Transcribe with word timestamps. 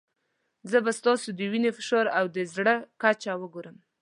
زه 0.69 0.77
به 0.85 0.91
ستاسو 0.99 1.29
د 1.33 1.41
وینې 1.51 1.71
فشار 1.77 2.05
او 2.17 2.25
د 2.35 2.37
زړه 2.53 2.75
کچه 3.01 3.31
وګورم. 3.41 3.77